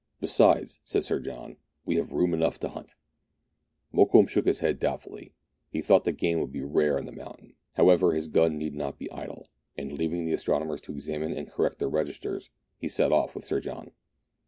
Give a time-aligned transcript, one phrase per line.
[0.19, 2.95] "Besides," said Sir John, "we have room enough to hunt."
[3.93, 5.31] Mokoum shook his head doubtfully:
[5.69, 7.53] he thought that game would be rare on the mountain.
[7.75, 11.77] However, his gun need not be idle, and leaving the astronomers to examine and correct
[11.77, 13.91] their registers, he set off with Sir John.